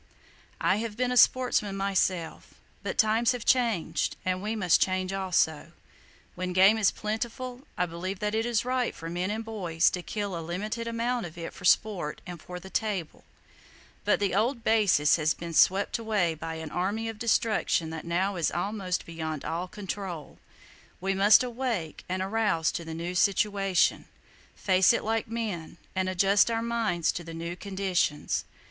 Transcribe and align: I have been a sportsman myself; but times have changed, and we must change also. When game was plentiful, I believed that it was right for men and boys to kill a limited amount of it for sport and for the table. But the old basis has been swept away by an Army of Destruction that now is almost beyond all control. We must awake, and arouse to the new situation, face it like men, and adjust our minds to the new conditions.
I 0.59 0.77
have 0.77 0.97
been 0.97 1.11
a 1.11 1.15
sportsman 1.15 1.77
myself; 1.77 2.55
but 2.81 2.97
times 2.97 3.33
have 3.33 3.45
changed, 3.45 4.15
and 4.25 4.41
we 4.41 4.55
must 4.55 4.81
change 4.81 5.13
also. 5.13 5.73
When 6.33 6.53
game 6.53 6.75
was 6.75 6.89
plentiful, 6.89 7.67
I 7.77 7.85
believed 7.85 8.19
that 8.21 8.33
it 8.33 8.47
was 8.47 8.65
right 8.65 8.95
for 8.95 9.11
men 9.11 9.29
and 9.29 9.45
boys 9.45 9.91
to 9.91 10.01
kill 10.01 10.35
a 10.35 10.41
limited 10.41 10.87
amount 10.87 11.27
of 11.27 11.37
it 11.37 11.53
for 11.53 11.65
sport 11.65 12.19
and 12.25 12.41
for 12.41 12.59
the 12.59 12.71
table. 12.71 13.25
But 14.03 14.19
the 14.19 14.33
old 14.33 14.63
basis 14.63 15.17
has 15.17 15.35
been 15.35 15.53
swept 15.53 15.99
away 15.99 16.33
by 16.33 16.55
an 16.55 16.71
Army 16.71 17.07
of 17.07 17.19
Destruction 17.19 17.91
that 17.91 18.03
now 18.03 18.37
is 18.37 18.49
almost 18.49 19.05
beyond 19.05 19.45
all 19.45 19.67
control. 19.67 20.39
We 20.99 21.13
must 21.13 21.43
awake, 21.43 22.05
and 22.09 22.23
arouse 22.23 22.71
to 22.71 22.83
the 22.83 22.95
new 22.95 23.13
situation, 23.13 24.05
face 24.55 24.93
it 24.93 25.03
like 25.03 25.27
men, 25.27 25.77
and 25.95 26.09
adjust 26.09 26.49
our 26.49 26.63
minds 26.63 27.11
to 27.11 27.23
the 27.23 27.35
new 27.35 27.55
conditions. 27.55 28.45